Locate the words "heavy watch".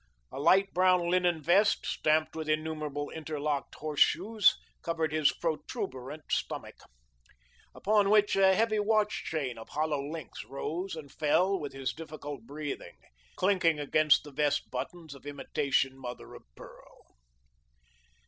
8.55-9.25